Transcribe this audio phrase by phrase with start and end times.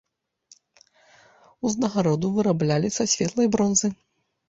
[1.69, 3.97] Узнагароду выраблялі са светлай бронзы.